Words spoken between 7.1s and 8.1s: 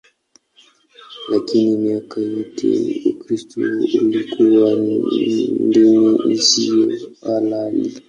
halali.